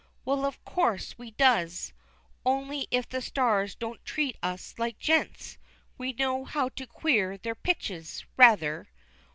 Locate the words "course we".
0.65-1.29